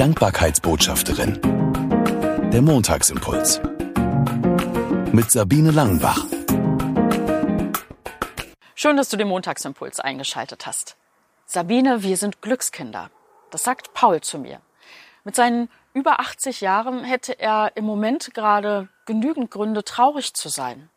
Dankbarkeitsbotschafterin. 0.00 1.38
Der 2.50 2.62
Montagsimpuls. 2.62 3.60
Mit 5.12 5.30
Sabine 5.30 5.72
Langenbach. 5.72 6.24
Schön, 8.74 8.96
dass 8.96 9.10
du 9.10 9.18
den 9.18 9.28
Montagsimpuls 9.28 10.00
eingeschaltet 10.00 10.64
hast. 10.64 10.96
Sabine, 11.44 12.02
wir 12.02 12.16
sind 12.16 12.40
Glückskinder. 12.40 13.10
Das 13.50 13.62
sagt 13.62 13.92
Paul 13.92 14.22
zu 14.22 14.38
mir. 14.38 14.62
Mit 15.24 15.36
seinen 15.36 15.68
über 15.92 16.18
80 16.18 16.62
Jahren 16.62 17.04
hätte 17.04 17.38
er 17.38 17.72
im 17.74 17.84
Moment 17.84 18.32
gerade 18.32 18.88
genügend 19.04 19.50
Gründe, 19.50 19.84
traurig 19.84 20.32
zu 20.32 20.48
sein. 20.48 20.88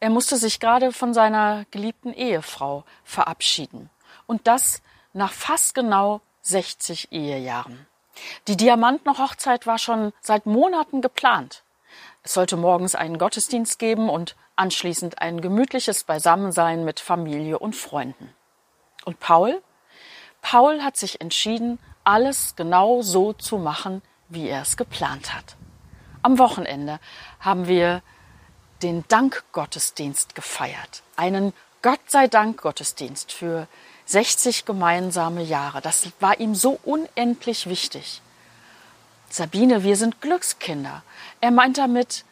Er 0.00 0.08
musste 0.08 0.38
sich 0.38 0.60
gerade 0.60 0.92
von 0.92 1.12
seiner 1.12 1.66
geliebten 1.70 2.14
Ehefrau 2.14 2.84
verabschieden. 3.04 3.90
Und 4.26 4.46
das 4.46 4.80
nach 5.12 5.32
fast 5.32 5.74
genau 5.74 6.22
60 6.40 7.12
Ehejahren. 7.12 7.86
Die 8.46 8.56
Diamantenhochzeit 8.56 9.66
war 9.66 9.78
schon 9.78 10.12
seit 10.20 10.46
Monaten 10.46 11.00
geplant. 11.02 11.62
Es 12.22 12.34
sollte 12.34 12.56
morgens 12.56 12.94
einen 12.94 13.18
Gottesdienst 13.18 13.78
geben 13.78 14.08
und 14.08 14.36
anschließend 14.56 15.20
ein 15.20 15.40
gemütliches 15.40 16.04
Beisammensein 16.04 16.84
mit 16.84 17.00
Familie 17.00 17.58
und 17.58 17.76
Freunden. 17.76 18.34
Und 19.04 19.20
Paul? 19.20 19.62
Paul 20.42 20.82
hat 20.82 20.96
sich 20.96 21.20
entschieden, 21.20 21.78
alles 22.04 22.54
genau 22.56 23.02
so 23.02 23.32
zu 23.32 23.58
machen, 23.58 24.02
wie 24.28 24.48
er 24.48 24.62
es 24.62 24.76
geplant 24.76 25.34
hat. 25.34 25.56
Am 26.22 26.38
Wochenende 26.38 27.00
haben 27.40 27.68
wir 27.68 28.02
den 28.82 29.04
Dankgottesdienst 29.08 30.34
gefeiert. 30.34 31.02
Einen 31.16 31.52
Gott 31.82 32.00
sei 32.08 32.26
Dank 32.26 32.60
Gottesdienst 32.60 33.32
für 33.32 33.68
60 34.08 34.64
gemeinsame 34.64 35.42
Jahre. 35.42 35.82
Das 35.82 36.08
war 36.18 36.40
ihm 36.40 36.54
so 36.54 36.80
unendlich 36.82 37.68
wichtig. 37.68 38.22
Sabine, 39.28 39.82
wir 39.82 39.96
sind 39.96 40.22
Glückskinder. 40.22 41.02
Er 41.42 41.50
meint 41.50 41.76
damit 41.76 42.24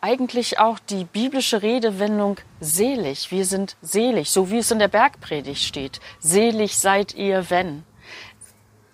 eigentlich 0.00 0.58
auch 0.58 0.80
die 0.80 1.04
biblische 1.04 1.62
Redewendung 1.62 2.38
selig. 2.58 3.30
Wir 3.30 3.44
sind 3.44 3.76
selig, 3.80 4.30
so 4.30 4.50
wie 4.50 4.58
es 4.58 4.72
in 4.72 4.80
der 4.80 4.88
Bergpredigt 4.88 5.62
steht. 5.62 6.00
Selig 6.18 6.76
seid 6.78 7.14
ihr, 7.14 7.48
wenn. 7.48 7.84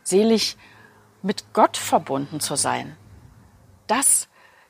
Selig 0.02 0.58
mit 1.22 1.54
Gott 1.54 1.78
verbunden 1.78 2.40
zu 2.40 2.54
sein. 2.54 2.98
Das 3.86 4.28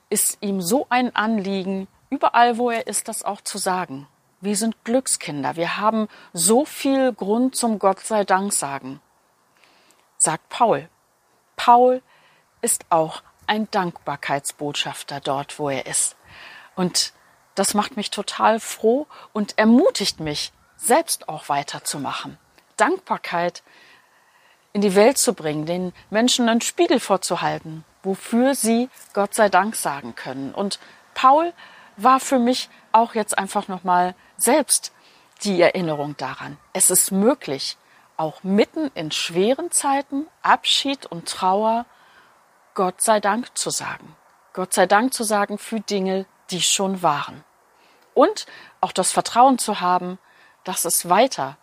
ist 0.08 0.38
ihm 0.40 0.62
so 0.62 0.86
ein 0.88 1.16
Anliegen, 1.16 1.88
überall 2.10 2.58
wo 2.58 2.70
er 2.70 2.86
ist, 2.86 3.08
das 3.08 3.24
auch 3.24 3.40
zu 3.40 3.58
sagen. 3.58 4.06
Wir 4.40 4.56
sind 4.56 4.84
Glückskinder. 4.84 5.56
Wir 5.56 5.78
haben 5.78 6.08
so 6.32 6.64
viel 6.64 7.12
Grund 7.12 7.56
zum 7.56 7.78
Gott 7.78 8.00
sei 8.00 8.24
Dank 8.24 8.52
sagen. 8.52 9.00
Sagt 10.18 10.48
Paul. 10.48 10.88
Paul 11.56 12.02
ist 12.60 12.84
auch 12.90 13.22
ein 13.46 13.70
Dankbarkeitsbotschafter 13.70 15.20
dort, 15.20 15.58
wo 15.58 15.70
er 15.70 15.86
ist. 15.86 16.16
Und 16.74 17.12
das 17.54 17.74
macht 17.74 17.96
mich 17.96 18.10
total 18.10 18.60
froh 18.60 19.06
und 19.32 19.58
ermutigt 19.58 20.20
mich, 20.20 20.52
selbst 20.76 21.28
auch 21.28 21.48
weiterzumachen. 21.48 22.36
Dankbarkeit 22.76 23.62
in 24.74 24.82
die 24.82 24.94
Welt 24.94 25.16
zu 25.16 25.32
bringen, 25.32 25.64
den 25.64 25.94
Menschen 26.10 26.50
einen 26.50 26.60
Spiegel 26.60 27.00
vorzuhalten, 27.00 27.84
wofür 28.02 28.54
sie 28.54 28.90
Gott 29.14 29.34
sei 29.34 29.48
Dank 29.48 29.74
sagen 29.74 30.14
können. 30.14 30.52
Und 30.54 30.78
Paul 31.14 31.54
war 31.96 32.20
für 32.20 32.38
mich 32.38 32.68
auch 32.92 33.14
jetzt 33.14 33.38
einfach 33.38 33.68
nochmal 33.68 34.14
selbst 34.36 34.92
die 35.42 35.60
Erinnerung 35.60 36.16
daran. 36.16 36.56
Es 36.72 36.90
ist 36.90 37.10
möglich, 37.10 37.76
auch 38.16 38.42
mitten 38.42 38.90
in 38.94 39.10
schweren 39.10 39.70
Zeiten 39.70 40.26
Abschied 40.42 41.06
und 41.06 41.28
Trauer 41.28 41.86
Gott 42.74 43.00
sei 43.00 43.20
Dank 43.20 43.56
zu 43.56 43.70
sagen. 43.70 44.16
Gott 44.52 44.72
sei 44.72 44.86
Dank 44.86 45.12
zu 45.12 45.24
sagen 45.24 45.58
für 45.58 45.80
Dinge, 45.80 46.26
die 46.50 46.62
schon 46.62 47.02
waren. 47.02 47.44
Und 48.14 48.46
auch 48.80 48.92
das 48.92 49.12
Vertrauen 49.12 49.58
zu 49.58 49.80
haben, 49.80 50.18
dass 50.64 50.84
es 50.84 51.08
weiter 51.08 51.58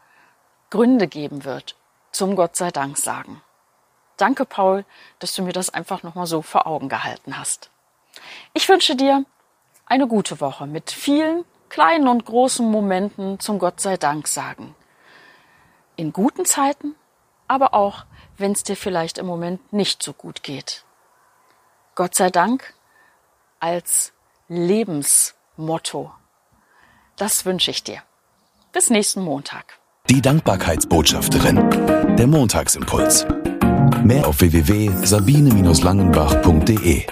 Gründe 0.69 1.07
geben 1.07 1.43
wird 1.43 1.75
zum 2.11 2.35
Gott 2.35 2.55
sei 2.55 2.71
Dank 2.71 2.97
sagen. 2.97 3.41
Danke, 4.17 4.45
Paul, 4.45 4.85
dass 5.19 5.33
du 5.33 5.41
mir 5.41 5.53
das 5.53 5.71
einfach 5.71 6.03
nochmal 6.03 6.27
so 6.27 6.41
vor 6.41 6.67
Augen 6.67 6.89
gehalten 6.89 7.37
hast. 7.37 7.71
Ich 8.53 8.69
wünsche 8.69 8.95
dir 8.95 9.25
eine 9.85 10.07
gute 10.07 10.41
Woche 10.41 10.67
mit 10.67 10.91
vielen 10.91 11.45
kleinen 11.69 12.07
und 12.07 12.25
großen 12.25 12.69
Momenten 12.69 13.39
zum 13.39 13.57
Gott 13.59 13.79
sei 13.79 13.97
Dank 13.97 14.27
sagen. 14.27 14.75
In 15.95 16.13
guten 16.13 16.45
Zeiten, 16.45 16.95
aber 17.47 17.73
auch, 17.73 18.05
wenn 18.37 18.51
es 18.51 18.63
dir 18.63 18.75
vielleicht 18.75 19.17
im 19.17 19.25
Moment 19.25 19.73
nicht 19.73 20.03
so 20.03 20.13
gut 20.13 20.43
geht. 20.43 20.85
Gott 21.95 22.13
sei 22.15 22.29
Dank 22.29 22.73
als 23.59 24.13
Lebensmotto. 24.47 26.11
Das 27.15 27.45
wünsche 27.45 27.71
ich 27.71 27.83
dir. 27.83 28.01
Bis 28.71 28.89
nächsten 28.89 29.21
Montag. 29.21 29.77
Die 30.09 30.21
Dankbarkeitsbotschafterin. 30.21 32.17
Der 32.17 32.27
Montagsimpuls. 32.27 33.25
Mehr 34.03 34.27
auf 34.27 34.41
www.sabine-langenbach.de 34.41 37.05